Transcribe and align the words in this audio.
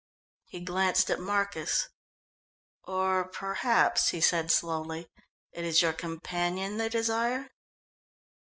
He 0.47 0.61
glanced 0.61 1.11
at 1.11 1.19
Marcus. 1.19 1.87
"Or 2.85 3.25
perhaps," 3.29 4.09
he 4.09 4.19
said 4.19 4.49
slowly, 4.49 5.07
"it 5.51 5.63
is 5.63 5.83
your 5.83 5.93
companion 5.93 6.77
they 6.77 6.89
desire." 6.89 7.49